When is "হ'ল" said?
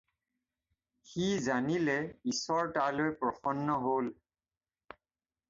3.87-4.11